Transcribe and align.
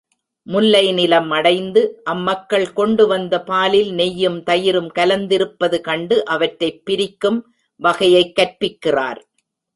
முல்லை 0.43 0.91
நிலம் 0.91 1.29
அடைந்து 1.29 2.01
அம்மக்கள் 2.03 2.65
கொண்டுவந்த 2.75 3.43
பாலில் 3.43 3.91
நெய்யும், 3.91 4.43
தயிரும் 4.43 4.89
கலந்திருப்பது 4.95 5.81
கண்டு 5.81 6.25
அவற்றைப் 6.25 6.85
பிரிக்கும் 6.85 7.53
வகையைக் 7.75 8.35
கற்பிக்கிறார். 8.35 9.21